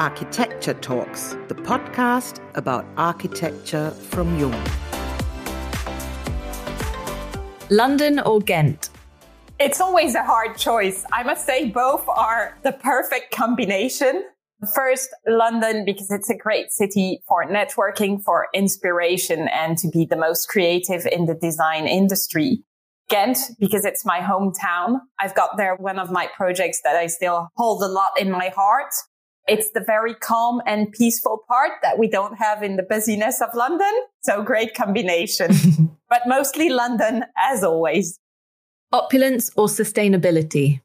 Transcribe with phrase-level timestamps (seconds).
[0.00, 4.66] Architecture Talks, the podcast about architecture from Jung.
[7.68, 8.88] London or Ghent?
[9.58, 11.04] It's always a hard choice.
[11.12, 14.24] I must say both are the perfect combination.
[14.74, 20.16] First, London, because it's a great city for networking, for inspiration, and to be the
[20.16, 22.64] most creative in the design industry.
[23.10, 25.00] Ghent, because it's my hometown.
[25.18, 28.48] I've got there one of my projects that I still hold a lot in my
[28.48, 28.94] heart.
[29.50, 33.50] It's the very calm and peaceful part that we don't have in the busyness of
[33.54, 33.92] London.
[34.22, 35.50] So great combination,
[36.08, 38.18] but mostly London as always.
[38.92, 40.80] Opulence or sustainability?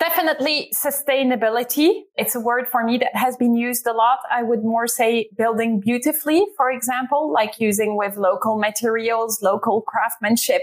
[0.00, 2.04] Definitely sustainability.
[2.16, 4.20] It's a word for me that has been used a lot.
[4.30, 10.62] I would more say building beautifully, for example, like using with local materials, local craftsmanship,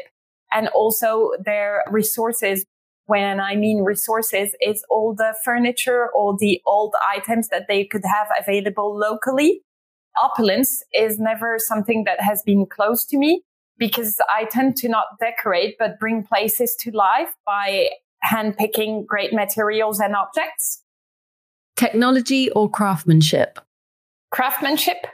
[0.51, 2.65] and also their resources.
[3.07, 8.03] When I mean resources, it's all the furniture, all the old items that they could
[8.05, 9.61] have available locally.
[10.21, 13.43] Opulence is never something that has been close to me
[13.77, 17.89] because I tend to not decorate, but bring places to life by
[18.29, 20.83] handpicking great materials and objects.
[21.75, 23.59] Technology or craftsmanship?
[24.31, 25.07] Craftsmanship,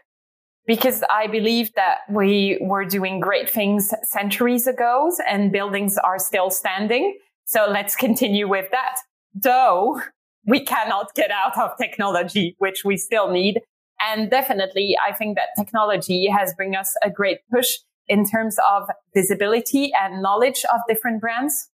[0.65, 6.49] because I believe that we were doing great things centuries ago and buildings are still
[6.49, 7.17] standing.
[7.45, 8.95] So let's continue with that.
[9.33, 10.01] Though
[10.45, 13.61] we cannot get out of technology, which we still need.
[13.99, 17.77] And definitely, I think that technology has bring us a great push
[18.07, 21.69] in terms of visibility and knowledge of different brands.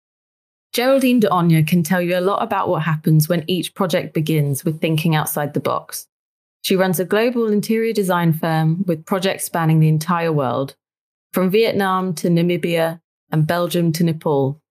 [0.73, 4.79] Geraldine Dohogne can tell you a lot about what happens when each project begins with
[4.79, 6.07] thinking outside the box.
[6.61, 10.75] She runs a global interior design firm with projects spanning the entire world,
[11.33, 14.61] from Vietnam to Namibia and Belgium to Nepal.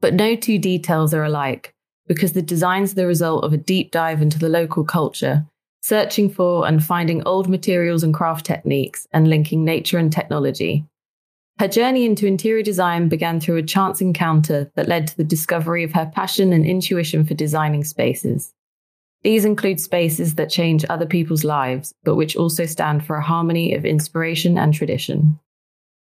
[0.00, 1.74] But no two details are alike
[2.06, 5.46] because the design's the result of a deep dive into the local culture,
[5.82, 10.84] searching for and finding old materials and craft techniques and linking nature and technology.
[11.58, 15.82] Her journey into interior design began through a chance encounter that led to the discovery
[15.82, 18.54] of her passion and intuition for designing spaces.
[19.22, 23.74] These include spaces that change other people's lives, but which also stand for a harmony
[23.74, 25.40] of inspiration and tradition.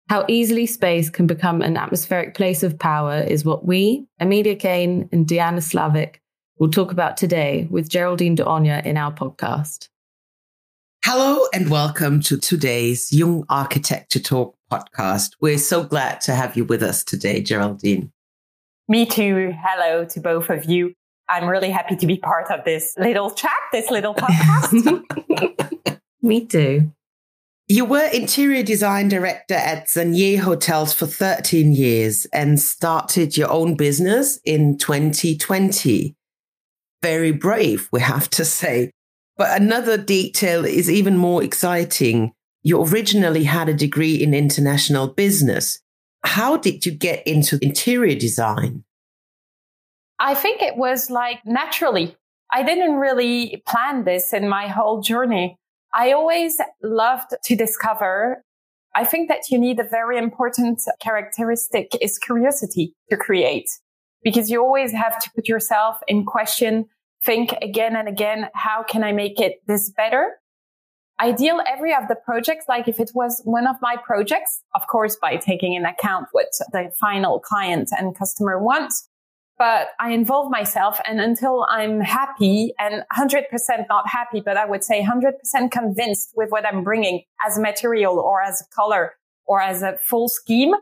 [0.09, 5.09] How easily space can become an atmospheric place of power is what we, Amelia Kane
[5.13, 6.21] and Diana Slavic,
[6.59, 9.89] will talk about today with Geraldine Dohogne in our podcast.
[11.05, 15.33] Hello and welcome to today's Jung Architecture Talk podcast.
[15.41, 18.13] We're so glad to have you with us today, Geraldine.
[18.89, 19.55] Me too.
[19.59, 20.95] Hello to both of you.
[21.29, 25.03] I'm really happy to be part of this little chat, this little podcast.
[26.23, 26.93] Me too.
[27.73, 33.77] You were interior design director at Zannier Hotels for 13 years and started your own
[33.77, 36.15] business in 2020.
[37.01, 38.91] Very brave, we have to say.
[39.39, 42.33] But another detail is even more exciting.
[42.63, 45.81] You originally had a degree in international business.
[46.25, 48.85] How did you get into interior design?
[50.19, 52.19] I think it was like naturally.
[52.53, 55.57] I didn't really plan this in my whole journey.
[55.95, 58.45] I always loved to discover.
[58.95, 63.69] I think that you need a very important characteristic is curiosity to create
[64.23, 66.87] because you always have to put yourself in question
[67.25, 70.39] think again and again, how can I make it this better?
[71.21, 75.17] Ideal every of the projects, like if it was one of my projects, of course,
[75.21, 79.09] by taking in account what the final client and customer wants.
[79.63, 83.45] But I involve myself and until I'm happy and 100%
[83.89, 88.43] not happy, but I would say 100% convinced with what I'm bringing as material or
[88.43, 89.13] as a color
[89.47, 90.73] or as a full scheme,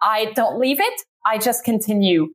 [0.00, 1.02] I don't leave it.
[1.26, 2.28] I just continue.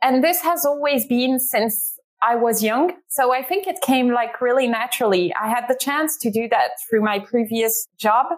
[0.00, 2.92] And this has always been since I was young.
[3.08, 5.34] So I think it came like really naturally.
[5.34, 8.28] I had the chance to do that through my previous job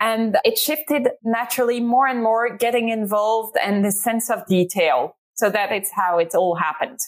[0.00, 5.14] and it shifted naturally more and more getting involved and the sense of detail.
[5.38, 6.98] So that it's how it all happened.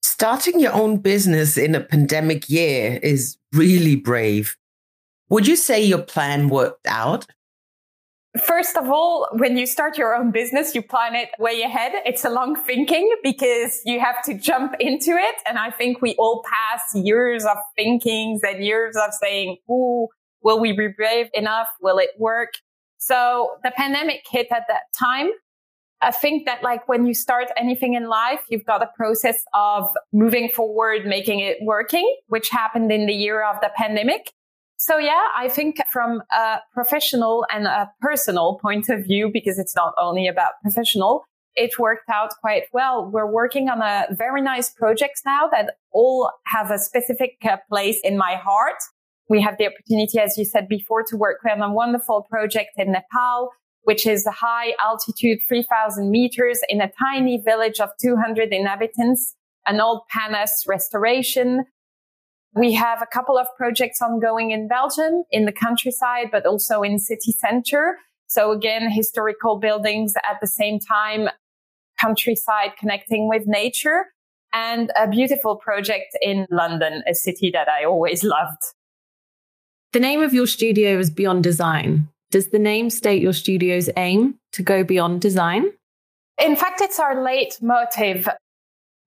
[0.00, 4.56] Starting your own business in a pandemic year is really brave.
[5.28, 7.26] Would you say your plan worked out?
[8.46, 11.94] First of all, when you start your own business, you plan it way ahead.
[12.06, 15.34] It's a long thinking because you have to jump into it.
[15.46, 20.06] And I think we all pass years of thinkings and years of saying, Ooh,
[20.42, 21.66] will we be brave enough?
[21.82, 22.52] Will it work?
[22.98, 25.30] So the pandemic hit at that time.
[26.04, 29.88] I think that like when you start anything in life, you've got a process of
[30.12, 34.32] moving forward, making it working, which happened in the year of the pandemic.
[34.76, 39.74] So yeah, I think from a professional and a personal point of view, because it's
[39.74, 41.24] not only about professional,
[41.56, 43.08] it worked out quite well.
[43.10, 47.98] We're working on a very nice projects now that all have a specific uh, place
[48.02, 48.76] in my heart.
[49.28, 52.92] We have the opportunity, as you said before, to work on a wonderful project in
[52.92, 53.50] Nepal,
[53.84, 59.34] which is a high altitude, 3000 meters in a tiny village of 200 inhabitants,
[59.66, 61.64] an old palace restoration.
[62.54, 66.98] We have a couple of projects ongoing in Belgium, in the countryside, but also in
[66.98, 67.98] city center.
[68.26, 71.28] So again, historical buildings at the same time,
[72.00, 74.06] countryside connecting with nature
[74.52, 78.62] and a beautiful project in London, a city that I always loved.
[79.92, 82.08] The name of your studio is Beyond Design.
[82.34, 85.70] Does the name state your studio's aim to go beyond design?
[86.36, 88.26] In fact, it's our leitmotif.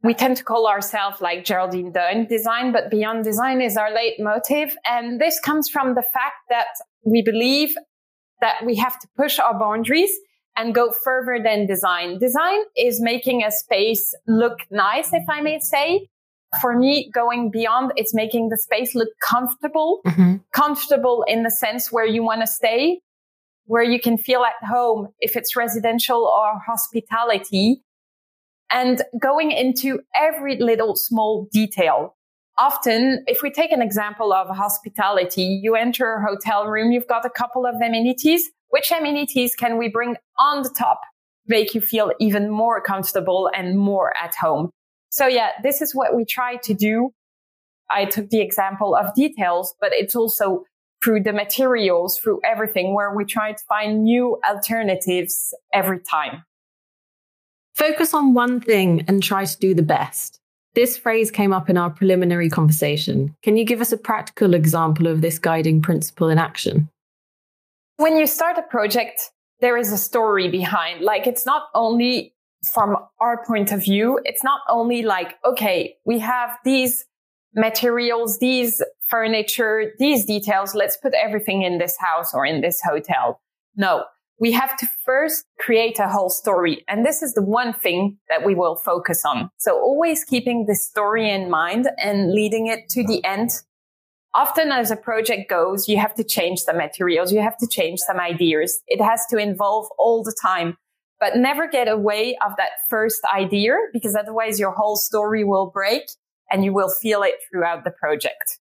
[0.01, 4.71] We tend to call ourselves like Geraldine Dohogne design, but beyond design is our leitmotif.
[4.85, 6.67] And this comes from the fact that
[7.03, 7.75] we believe
[8.39, 10.13] that we have to push our boundaries
[10.55, 12.19] and go further than design.
[12.19, 16.07] Design is making a space look nice, if I may say.
[16.61, 20.35] For me, going beyond, it's making the space look comfortable, mm-hmm.
[20.53, 23.01] comfortable in the sense where you want to stay,
[23.67, 27.83] where you can feel at home, if it's residential or hospitality
[28.71, 32.15] and going into every little small detail.
[32.57, 37.25] Often, if we take an example of hospitality, you enter a hotel room, you've got
[37.25, 38.49] a couple of amenities.
[38.69, 40.99] Which amenities can we bring on the top,
[41.45, 44.71] make you feel even more comfortable and more at home?
[45.09, 47.11] So yeah, this is what we try to do.
[47.89, 50.63] I took the example of details, but it's also
[51.03, 56.43] through the materials, through everything where we try to find new alternatives every time.
[57.75, 60.39] Focus on one thing and try to do the best.
[60.73, 63.35] This phrase came up in our preliminary conversation.
[63.43, 66.89] Can you give us a practical example of this guiding principle in action?
[67.97, 71.01] When you start a project, there is a story behind.
[71.01, 72.35] Like it's not only
[72.73, 77.05] from our point of view, it's not only like, okay, we have these
[77.57, 80.73] materials, these furniture, these details.
[80.73, 83.41] Let's put everything in this house or in this hotel.
[83.75, 84.05] No,
[84.39, 86.85] we have to first create a whole story.
[86.87, 89.49] And this is the one thing that we will focus on.
[89.57, 93.49] So always keeping the story in mind and leading it to the end
[94.37, 97.99] often as a project goes, you have to change the materials, you have to change
[97.99, 98.81] some ideas.
[98.87, 100.77] It has to involve all the time,
[101.19, 106.03] but never get away of that first idea because otherwise your whole story will break
[106.51, 108.59] and you will feel it throughout the project.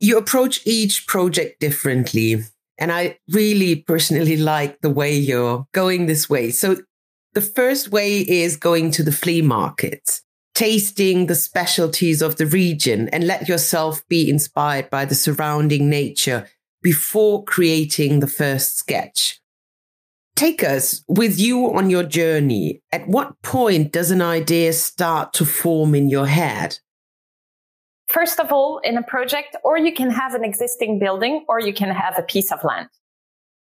[0.00, 2.42] You approach each project differently.
[2.78, 6.50] And I really personally like the way you're going this way.
[6.50, 6.76] So
[7.34, 10.20] the first way is going to the flea market
[10.56, 16.48] tasting the specialties of the region and let yourself be inspired by the surrounding nature
[16.82, 19.38] before creating the first sketch.
[20.36, 22.82] Take us with you on your journey.
[22.92, 26.78] At what point does an idea start to form in your head?
[28.08, 31.72] First of all, in a project, or you can have an existing building, or you
[31.72, 32.88] can have a piece of land.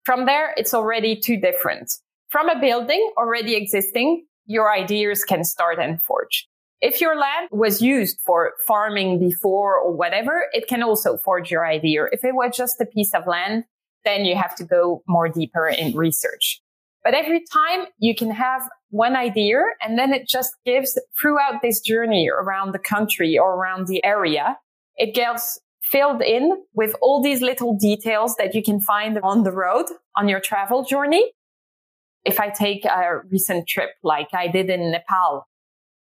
[0.04, 1.90] From there, it's already too different.
[2.28, 6.46] From a building already existing, your ideas can start and forge.
[6.82, 11.66] If your land was used for farming before or whatever, it can also forge your
[11.66, 12.04] idea.
[12.12, 13.64] If it was just a piece of land,
[14.08, 16.60] then you have to go more deeper in research.
[17.05, 21.81] But every time you can have one idea and then it just gives throughout this
[21.81, 24.58] journey around the country or around the area,
[24.96, 29.52] it gets filled in with all these little details that you can find on the
[29.52, 31.32] road on your travel journey.
[32.25, 35.47] If I take a recent trip like I did in Nepal,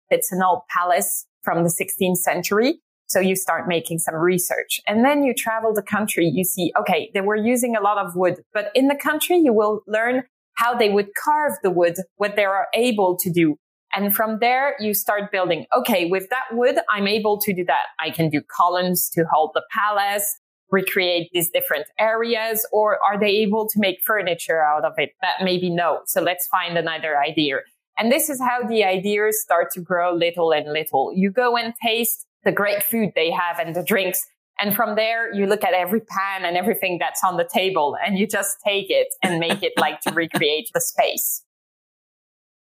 [0.09, 2.79] it's an old palace from the 16th century.
[3.07, 6.29] So you start making some research and then you travel the country.
[6.33, 9.53] You see, okay, they were using a lot of wood, but in the country, you
[9.53, 10.23] will learn
[10.55, 13.55] how they would carve the wood, what they are able to do.
[13.95, 15.65] And from there, you start building.
[15.75, 17.85] Okay, with that wood, I'm able to do that.
[17.99, 23.29] I can do columns to hold the palace, recreate these different areas, or are they
[23.37, 25.11] able to make furniture out of it?
[25.21, 26.01] That maybe no.
[26.05, 27.59] So let's find another idea.
[27.97, 31.11] And this is how the ideas start to grow little and little.
[31.15, 34.25] You go and taste the great food they have and the drinks.
[34.59, 38.17] And from there, you look at every pan and everything that's on the table and
[38.17, 41.43] you just take it and make it like to recreate the space.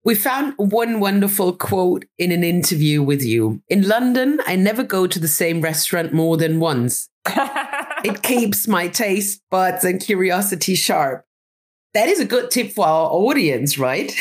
[0.04, 3.62] We found one wonderful quote in an interview with you.
[3.70, 7.08] In London, I never go to the same restaurant more than once.
[7.28, 11.26] it keeps my taste buds and curiosity sharp.
[11.94, 14.12] That is a good tip for our audience, right?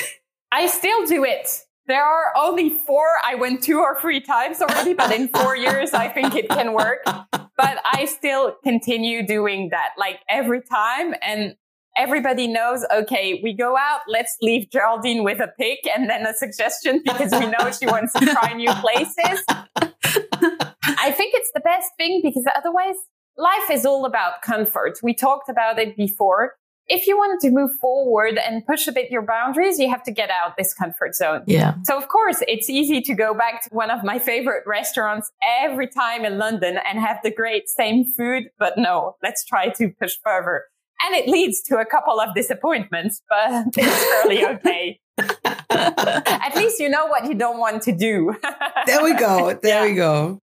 [0.52, 1.63] I still do it.
[1.86, 3.04] There are only four.
[3.24, 6.72] I went two or three times already, but in four years, I think it can
[6.72, 7.00] work.
[7.04, 11.14] But I still continue doing that like every time.
[11.20, 11.56] And
[11.96, 16.34] everybody knows, okay, we go out, let's leave Geraldine with a pick and then a
[16.34, 19.44] suggestion because we know she wants to try new places.
[20.86, 22.96] I think it's the best thing because otherwise
[23.36, 24.98] life is all about comfort.
[25.02, 26.54] We talked about it before.
[26.86, 30.12] If you wanted to move forward and push a bit your boundaries, you have to
[30.12, 31.42] get out this comfort zone.
[31.46, 31.76] Yeah.
[31.84, 35.88] So of course, it's easy to go back to one of my favorite restaurants every
[35.88, 38.44] time in London and have the great same food.
[38.58, 40.64] But no, let's try to push further.
[41.02, 45.00] And it leads to a couple of disappointments, but it's fairly okay.
[45.70, 48.34] At least you know what you don't want to do.
[48.86, 49.58] there we go.
[49.62, 49.90] There yeah.
[49.90, 50.38] we go.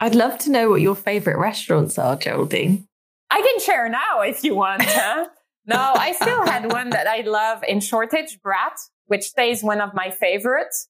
[0.00, 2.86] I'd love to know what your favorite restaurants are, Geraldine.
[3.30, 4.82] I can share now if you want.
[4.84, 5.26] Huh?
[5.66, 9.94] No, I still had one that I love in Shoreditch, Brat, which stays one of
[9.94, 10.88] my favorites.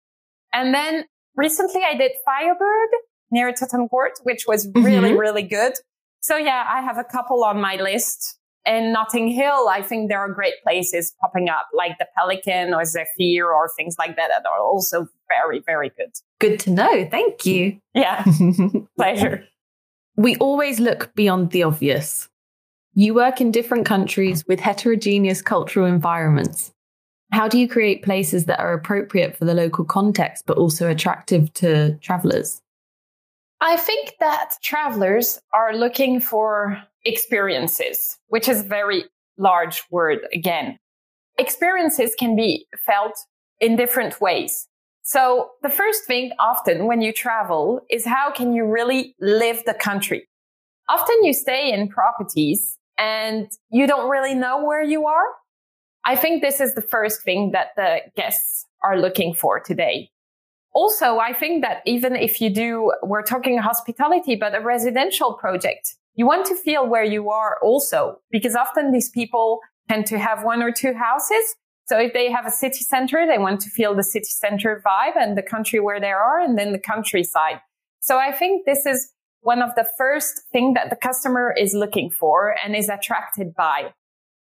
[0.53, 1.05] And then
[1.35, 2.89] recently I did Firebird
[3.31, 5.19] near Tottenham Court, which was really, mm-hmm.
[5.19, 5.75] really good.
[6.21, 8.39] So yeah, I have a couple on my list.
[8.67, 12.85] And Notting Hill, I think there are great places popping up like the Pelican or
[12.85, 16.11] Zephyr or things like that that are also very, very good.
[16.41, 17.09] Good to know.
[17.09, 17.79] Thank you.
[17.95, 18.25] Yeah.
[18.97, 19.45] Pleasure.
[20.17, 22.29] We always look beyond the obvious.
[22.99, 26.73] You work in different countries with heterogeneous cultural environments.
[27.31, 31.53] How do you create places that are appropriate for the local context, but also attractive
[31.55, 32.63] to travelers?
[33.61, 39.05] I think that travelers are looking for experiences, which is a very
[39.37, 40.79] large word again.
[41.37, 43.13] Experiences can be felt
[43.61, 44.69] in different ways.
[45.03, 49.75] So the first thing often when you travel is how can you really live the
[49.75, 50.27] country?
[50.89, 55.27] Often you stay in properties and you don't really know where you are.
[56.05, 60.11] I think this is the first thing that the guests are looking for today
[60.77, 65.97] also, I think that even if you do, we're talking hospitality, but a residential project,
[66.17, 70.45] you want to feel where you are also, because often these people tend to have
[70.45, 71.55] one or two houses.
[71.87, 75.17] So if they have a city center, they want to feel the city center vibe
[75.19, 77.61] and the country where they are and then the countryside.
[78.01, 79.13] So I think this is
[79.47, 83.93] one of the first thing that the customer is looking for and is attracted by.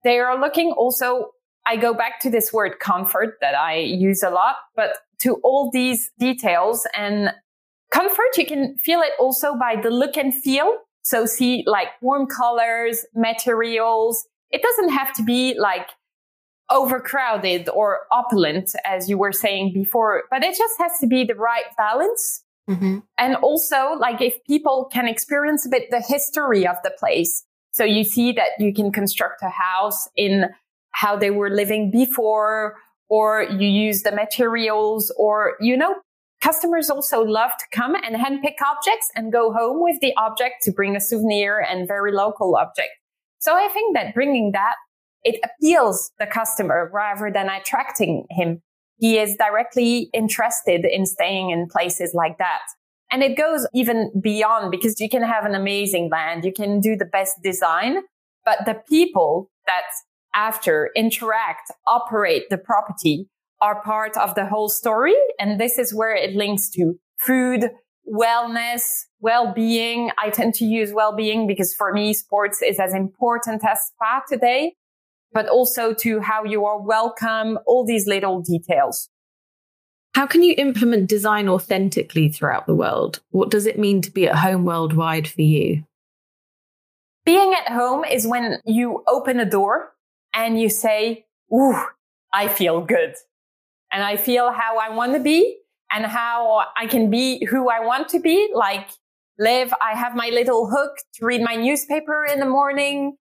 [0.05, 1.31] They are looking also
[1.67, 5.71] I go back to this word comfort that I use a lot, but to all
[5.73, 7.31] these details and
[7.91, 10.77] comfort, you can feel it also by the look and feel.
[11.03, 14.27] So see like warm colors, materials.
[14.51, 15.89] It doesn't have to be like
[16.71, 21.35] overcrowded or opulent, as you were saying before, but it just has to be the
[21.35, 22.45] right balance.
[22.71, 22.99] Mm-hmm.
[23.19, 27.45] And also, like if people can experience a bit the history of the place.
[27.73, 30.47] So you see that you can construct a house in
[30.91, 32.77] how they were living before,
[33.09, 35.97] or you use the materials, or, you know,
[36.41, 40.71] customers also love to come and handpick objects and go home with the object to
[40.71, 42.91] bring a souvenir and very local object.
[43.39, 44.77] So I think that bringing that,
[45.25, 48.63] it appeals the customer rather than attracting him.
[49.03, 52.61] He is directly interested in staying in places like that.
[53.11, 56.45] And it goes even beyond because you can have an amazing land.
[56.45, 58.03] You can do the best design,
[58.45, 59.87] but the people that
[60.37, 63.29] after interact, operate the property
[63.61, 65.17] are part of the whole story.
[65.41, 67.71] And this is where it links to food,
[68.09, 68.85] wellness,
[69.19, 70.13] well-being.
[70.17, 74.75] I tend to use well-being because for me, sports is as important as spa today,
[75.33, 79.09] but also to how you are welcome, all these little details.
[80.15, 83.21] How can you implement design authentically throughout the world?
[83.31, 85.85] What does it mean to be at home worldwide for you?
[87.25, 89.93] Being at home is when you open a door
[90.35, 91.77] and you say, Ooh,
[92.33, 93.15] I feel good.
[93.93, 95.59] And I feel how I want to be
[95.91, 98.51] and how I can be who I want to be.
[98.55, 98.89] Like
[99.39, 103.17] live, I have my little hook to read my newspaper in the morning.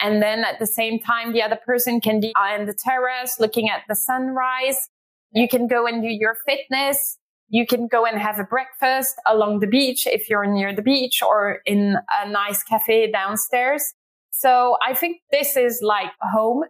[0.00, 3.70] And then at the same time, the other person can be on the terrace looking
[3.70, 4.88] at the sunrise.
[5.32, 7.18] You can go and do your fitness.
[7.48, 11.22] You can go and have a breakfast along the beach if you're near the beach
[11.22, 13.94] or in a nice cafe downstairs.
[14.30, 16.64] So I think this is like home.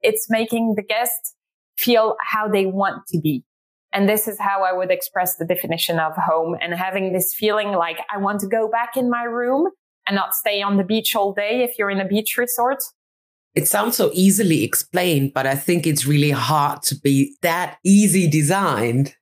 [0.00, 1.34] It's making the guest
[1.76, 3.44] feel how they want to be.
[3.92, 7.72] And this is how I would express the definition of home and having this feeling
[7.72, 9.68] like I want to go back in my room
[10.10, 12.82] and not stay on the beach all day if you're in a beach resort.
[13.54, 18.28] It sounds so easily explained, but I think it's really hard to be that easy
[18.28, 19.14] designed.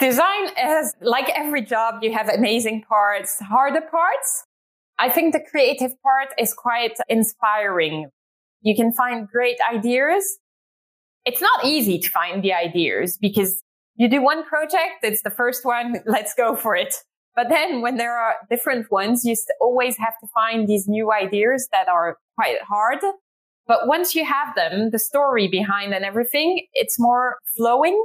[0.00, 4.44] Design is like every job, you have amazing parts, harder parts.
[4.98, 8.10] I think the creative part is quite inspiring.
[8.60, 10.38] You can find great ideas.
[11.24, 13.62] It's not easy to find the ideas because
[13.94, 16.92] you do one project, it's the first one, let's go for it.
[17.34, 21.68] But then when there are different ones, you always have to find these new ideas
[21.72, 22.98] that are quite hard.
[23.66, 28.04] But once you have them, the story behind and everything, it's more flowing.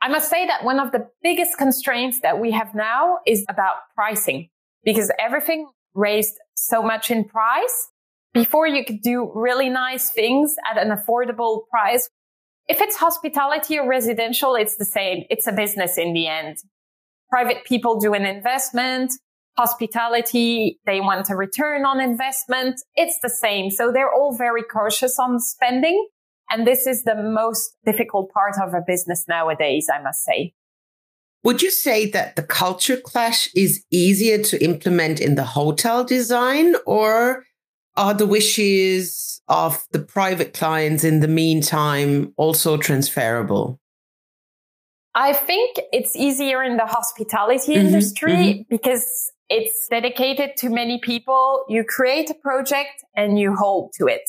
[0.00, 3.76] I must say that one of the biggest constraints that we have now is about
[3.94, 4.48] pricing
[4.84, 7.88] because everything raised so much in price.
[8.32, 12.08] Before you could do really nice things at an affordable price.
[12.68, 15.24] If it's hospitality or residential, it's the same.
[15.30, 16.58] It's a business in the end.
[17.30, 19.12] Private people do an investment
[19.58, 22.80] hospitality, they want a return on investment.
[22.94, 23.70] It's the same.
[23.70, 26.08] So they're all very cautious on spending.
[26.50, 30.54] And this is the most difficult part of a business nowadays, I must say.
[31.42, 36.74] Would you say that the culture clash is easier to implement in the hotel design
[36.86, 37.44] or
[37.96, 43.80] are the wishes of the private clients in the meantime also transferable?
[45.18, 48.62] I think it's easier in the hospitality mm-hmm, industry mm-hmm.
[48.70, 51.64] because it's dedicated to many people.
[51.68, 54.22] You create a project and you hold to it.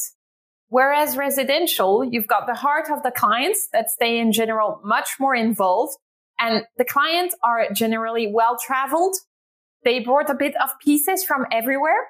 [0.69, 5.35] Whereas residential, you've got the heart of the clients that stay in general much more
[5.35, 5.95] involved.
[6.39, 9.15] And the clients are generally well traveled.
[9.85, 12.07] They brought a bit of pieces from everywhere.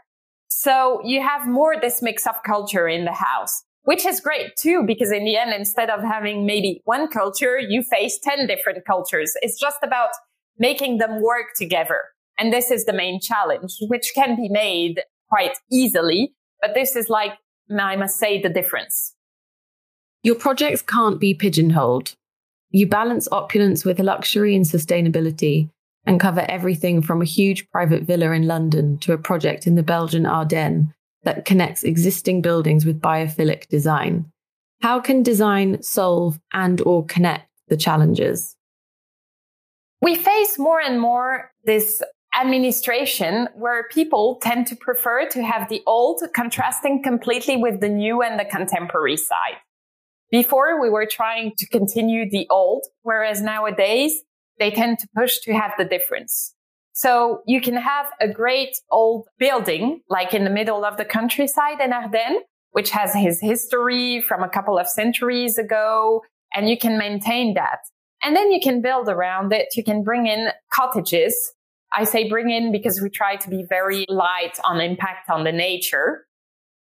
[0.48, 4.84] So you have more this mix of culture in the house, which is great too,
[4.86, 9.34] because in the end, instead of having maybe one culture, you face 10 different cultures.
[9.42, 10.10] It's just about
[10.58, 12.02] making them work together.
[12.38, 16.34] And this is the main challenge, which can be made quite easily.
[16.62, 17.34] But this is like,
[17.78, 19.16] I must say, the difference.
[20.24, 22.16] Your projects can't be pigeonholed.
[22.72, 25.70] You balance opulence with luxury and sustainability
[26.06, 29.84] and cover everything from a huge private villa in London to a project in the
[29.84, 30.90] Belgian Ardennes
[31.24, 34.32] that connects existing buildings with biophilic design.
[34.82, 38.56] How can design solve and or connect the challenges?
[40.02, 42.02] We face more and more this
[42.40, 48.22] administration where people tend to prefer to have the old contrasting completely with the new
[48.22, 49.58] and the contemporary side.
[50.32, 54.14] Before we were trying to continue the old, whereas nowadays
[54.60, 56.54] they tend to push to have the difference.
[57.00, 61.80] So you can have a great old building, like in the middle of the countryside
[61.80, 62.42] in Ardennes,
[62.72, 66.22] which has his history from a couple of centuries ago,
[66.54, 67.80] and you can maintain that.
[68.22, 69.68] And then you can build around it.
[69.78, 71.54] You can bring in cottages
[71.92, 75.52] I say bring in because we try to be very light on impact on the
[75.52, 76.26] nature.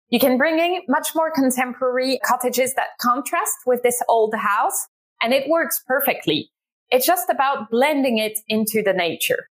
[0.09, 4.87] You can bring in much more contemporary cottages that contrast with this old house
[5.21, 6.51] and it works perfectly.
[6.89, 9.47] It's just about blending it into the nature.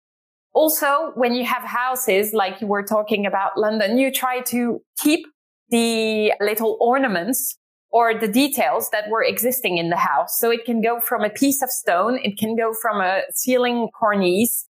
[0.53, 5.27] Also, when you have houses like you were talking about London, you try to keep
[5.69, 7.57] the little ornaments
[7.93, 10.39] or the details that were existing in the house.
[10.39, 12.19] So it can go from a piece of stone.
[12.23, 14.67] It can go from a ceiling cornice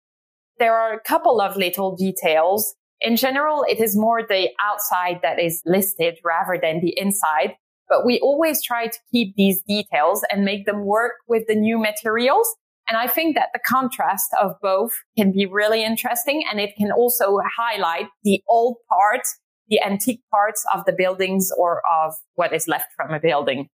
[0.59, 2.75] there are a couple of little details.
[3.01, 7.55] In general, it is more the outside that is listed rather than the inside.
[7.89, 11.79] But we always try to keep these details and make them work with the new
[11.79, 12.49] materials.
[12.89, 16.45] And I think that the contrast of both can be really interesting.
[16.51, 21.81] And it can also highlight the old parts, the antique parts of the buildings or
[21.91, 23.69] of what is left from a building.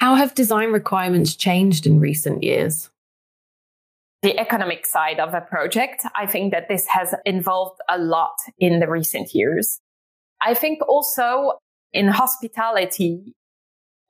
[0.00, 2.90] How have design requirements changed in recent years?
[4.24, 6.02] the economic side of a project.
[6.16, 9.80] I think that this has involved a lot in the recent years.
[10.40, 11.58] I think also
[11.92, 13.34] in hospitality,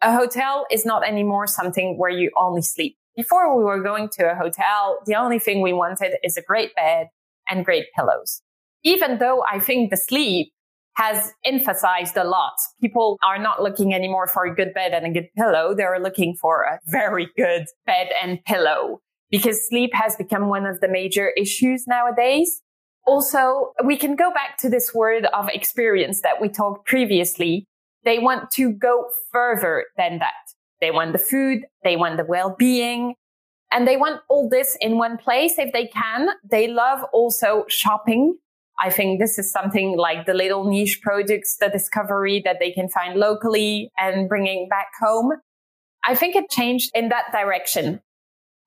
[0.00, 2.96] a hotel is not anymore something where you only sleep.
[3.16, 6.74] Before we were going to a hotel, the only thing we wanted is a great
[6.74, 7.08] bed
[7.48, 8.42] and great pillows.
[8.82, 10.52] Even though I think the sleep
[10.96, 12.54] has emphasized a lot.
[12.80, 15.74] People are not looking anymore for a good bed and a good pillow.
[15.74, 19.00] They're looking for a very good bed and pillow
[19.30, 22.62] because sleep has become one of the major issues nowadays.
[23.06, 27.66] Also, we can go back to this word of experience that we talked previously.
[28.04, 30.32] They want to go further than that.
[30.80, 31.66] They want the food.
[31.82, 33.14] They want the well-being
[33.74, 36.28] and they want all this in one place if they can.
[36.48, 38.38] They love also shopping.
[38.78, 42.88] I think this is something like the little niche products, the discovery that they can
[42.88, 45.32] find locally and bringing back home.
[46.06, 48.00] I think it changed in that direction.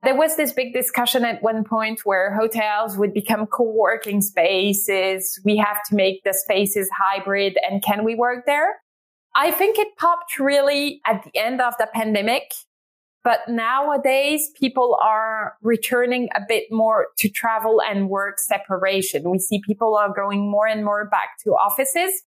[0.04, 5.40] There was this big discussion at one point where hotels would become co-working spaces.
[5.44, 8.76] We have to make the spaces hybrid and can we work there?
[9.36, 12.54] I think it popped really at the end of the pandemic.
[13.24, 19.30] But nowadays people are returning a bit more to travel and work separation.
[19.30, 22.24] We see people are going more and more back to offices.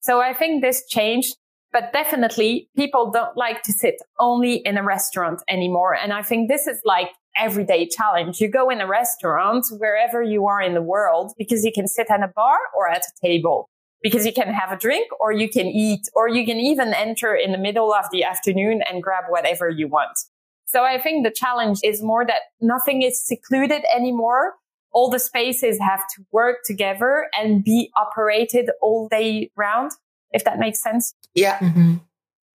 [0.00, 1.36] So I think this changed
[1.72, 5.94] but definitely people don't like to sit only in a restaurant anymore.
[5.94, 8.40] And I think this is like everyday challenge.
[8.40, 12.10] You go in a restaurant wherever you are in the world because you can sit
[12.10, 13.69] at a bar or at a table.
[14.02, 17.34] Because you can have a drink or you can eat or you can even enter
[17.34, 20.18] in the middle of the afternoon and grab whatever you want.
[20.66, 24.54] So I think the challenge is more that nothing is secluded anymore.
[24.92, 29.92] All the spaces have to work together and be operated all day round,
[30.32, 31.12] if that makes sense.
[31.34, 31.58] Yeah.
[31.58, 31.96] Mm-hmm.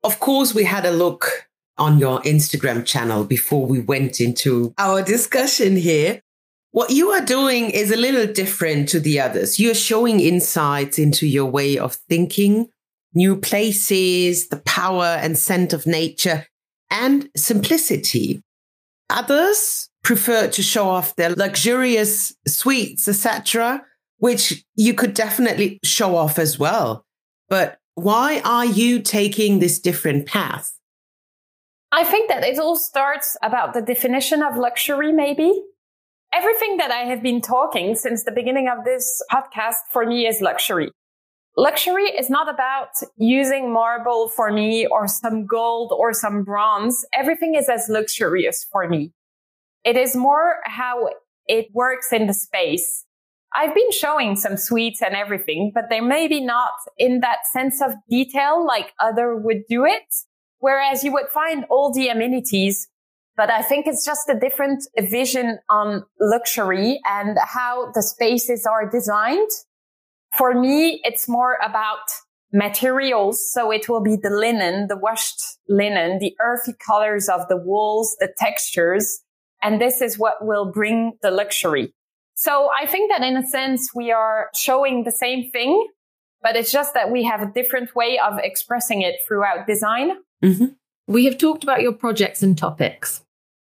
[0.04, 5.02] Of course, we had a look on your Instagram channel before we went into our
[5.02, 6.22] discussion here.
[6.76, 9.62] What you are doing is a little different to the others.
[9.62, 12.68] You're showing insights into your way of thinking,
[13.14, 16.48] new places, the power and scent of nature,
[16.92, 18.44] and simplicity.
[19.10, 23.82] Others prefer to show off their luxurious suites, etc.,
[24.18, 27.06] which you could definitely show off as well.
[27.48, 30.78] But why are you taking this different path?
[31.94, 35.64] I think that it all starts about the definition of luxury, maybe.
[36.36, 40.42] Everything that I have been talking since the beginning of this podcast for me is
[40.42, 40.92] luxury.
[41.56, 47.06] Luxury is not about using marble for me or some gold or some bronze.
[47.14, 49.14] Everything is as luxurious for me.
[49.86, 51.08] It is more how
[51.48, 53.06] it works in the space.
[53.56, 57.94] I've been showing some suites and everything, but they maybe not in that sense of
[58.10, 60.14] detail like other would do it.
[60.60, 62.90] Whereas you would find all the amenities,
[63.38, 68.90] but I think it's just a different vision on luxury and how the spaces are
[68.90, 69.50] designed.
[70.38, 72.00] For me, it's more about
[72.54, 73.52] materials.
[73.52, 78.16] So it will be the linen, the washed linen, the earthy colors of the walls,
[78.20, 79.20] the textures.
[79.62, 81.94] And this is what will bring the luxury.
[82.36, 85.88] So I think that in a sense, we are showing the same thing,
[86.42, 90.12] but it's just that we have a different way of expressing it throughout design.
[90.44, 90.66] Mm-hmm.
[91.08, 93.22] We have talked about your projects and topics.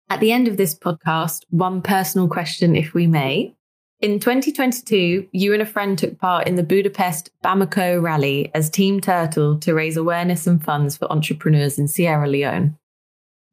[0.09, 3.55] At the end of this podcast, one personal question, if we may.
[4.01, 9.01] In 2022, you and a friend took part in the Budapest Bamako Rally as Team
[9.01, 12.77] Turtle to raise awareness and funds for entrepreneurs in Sierra Leone.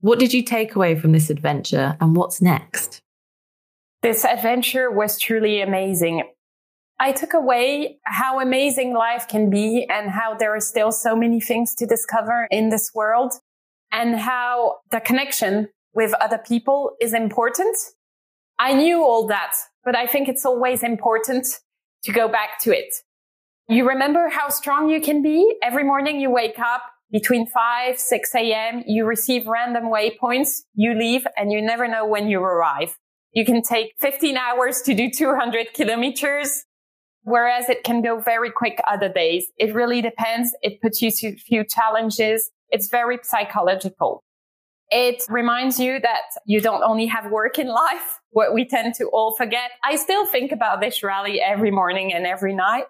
[0.02, 3.02] What did you take away from this adventure and what's next?
[4.04, 6.24] This adventure was truly amazing.
[7.00, 11.40] I took away how amazing life can be and how there are still so many
[11.40, 13.34] things to discover in this world
[13.92, 17.76] and how the connection with other people is important.
[18.60, 19.54] I knew all that,
[19.84, 21.48] but I think it's always important
[22.04, 22.94] to go back to it.
[23.68, 25.56] You remember how strong you can be?
[25.64, 28.84] Every morning you wake up between 5, 6 a.m.
[28.86, 30.64] You receive random waypoints.
[30.74, 32.98] You leave and you never know when you arrive.
[33.32, 36.66] You can take 15 hours to do 200 kilometers
[37.24, 39.48] whereas it can go very quick other days.
[39.58, 40.56] It really depends.
[40.62, 42.52] It puts you to few challenges.
[42.70, 44.24] It's very psychological.
[44.96, 49.06] It reminds you that you don't only have work in life, what we tend to
[49.06, 49.72] all forget.
[49.84, 52.86] I still think about this rally every morning and every night.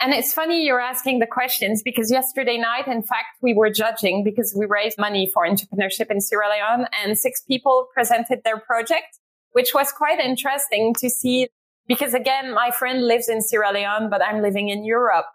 [0.00, 4.22] And it's funny you're asking the questions because yesterday night, in fact, we were judging
[4.22, 9.18] because we raised money for entrepreneurship in Sierra Leone and six people presented their project,
[9.52, 11.48] which was quite interesting to see
[11.88, 15.26] because again, my friend lives in Sierra Leone, but I'm living in Europe.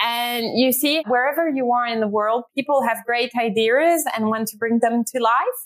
[0.00, 4.48] And you see, wherever you are in the world, people have great ideas and want
[4.48, 5.58] to bring them to life.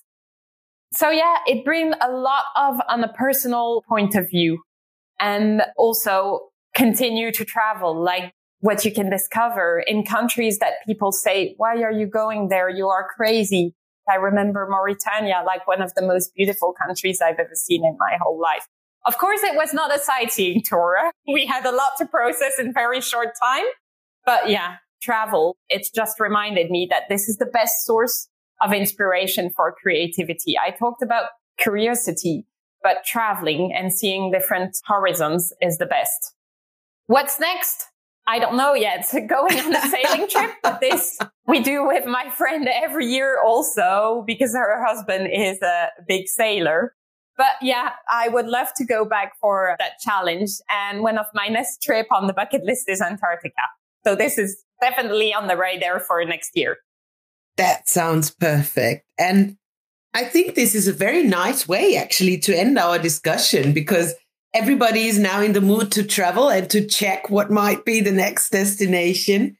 [0.92, 4.62] So yeah, it brings a lot of on a personal point of view
[5.20, 11.54] and also continue to travel, like what you can discover in countries that people say,
[11.56, 12.68] why are you going there?
[12.68, 13.74] You are crazy.
[14.08, 18.18] I remember Mauritania, like one of the most beautiful countries I've ever seen in my
[18.20, 18.66] whole life.
[19.04, 20.96] Of course, it was not a sightseeing tour.
[21.32, 23.64] We had a lot to process in very short time.
[24.24, 28.28] But yeah, travel, it's just reminded me that this is the best source
[28.62, 30.56] of inspiration for creativity.
[30.58, 31.26] I talked about
[31.58, 32.46] curiosity,
[32.82, 36.34] but traveling and seeing different horizons is the best.
[37.06, 37.86] What's next?
[38.26, 39.04] I don't know yet.
[39.28, 44.22] Going on a sailing trip, but this we do with my friend every year also
[44.26, 46.94] because her husband is a big sailor.
[47.36, 50.50] But yeah, I would love to go back for that challenge.
[50.70, 53.62] And one of my next trip on the bucket list is Antarctica.
[54.04, 56.78] So this is definitely on the radar for next year.
[57.56, 59.04] That sounds perfect.
[59.18, 59.56] And
[60.14, 64.14] I think this is a very nice way actually to end our discussion because
[64.54, 68.12] everybody is now in the mood to travel and to check what might be the
[68.12, 69.56] next destination.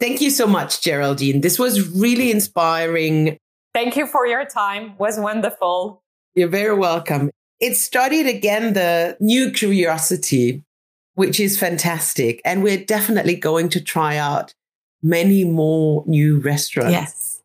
[0.00, 1.42] Thank you so much, Geraldine.
[1.42, 3.38] This was really inspiring.
[3.72, 4.90] Thank you for your time.
[4.90, 6.02] It was wonderful.
[6.34, 7.30] You're very welcome.
[7.60, 10.64] It started again the new curiosity,
[11.14, 12.40] which is fantastic.
[12.44, 14.54] And we're definitely going to try out
[15.02, 17.42] many more new restaurants.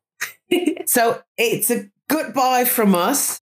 [0.51, 0.77] Yes.
[0.85, 3.39] so it's a goodbye from us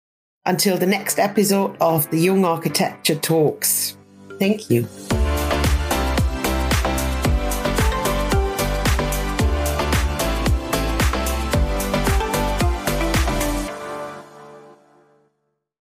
[0.45, 3.97] until the next episode of the Jung Architecture Talks.
[4.39, 4.89] Thank you.